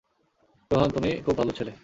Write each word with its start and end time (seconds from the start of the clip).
রোহান, 0.71 0.89
তুমি 0.89 1.09
খুব 1.25 1.35
ভাল 1.37 1.49
ছেলে। 1.57 1.71